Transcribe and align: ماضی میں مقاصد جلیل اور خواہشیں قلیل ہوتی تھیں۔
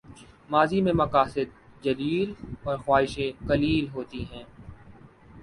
ماضی 0.49 0.79
میں 0.81 0.93
مقاصد 0.93 1.49
جلیل 1.83 2.33
اور 2.63 2.77
خواہشیں 2.77 3.47
قلیل 3.47 3.87
ہوتی 3.89 4.25
تھیں۔ 4.29 4.43